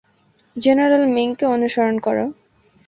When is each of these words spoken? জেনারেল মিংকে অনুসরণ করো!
জেনারেল 0.55 1.03
মিংকে 1.07 1.45
অনুসরণ 1.47 1.95
করো! 1.99 2.25